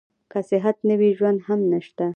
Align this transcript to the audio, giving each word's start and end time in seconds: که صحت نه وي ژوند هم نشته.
که 0.31 0.39
صحت 0.49 0.77
نه 0.89 0.95
وي 0.99 1.09
ژوند 1.17 1.39
هم 1.47 1.59
نشته. 1.73 2.05